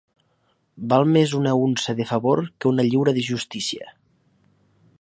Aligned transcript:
Val 0.93 1.05
més 1.17 1.35
una 1.41 1.53
unça 1.65 1.95
de 1.99 2.07
favor 2.13 2.41
que 2.59 2.69
una 2.71 2.87
lliura 2.87 3.13
de 3.19 3.25
justícia. 3.29 3.93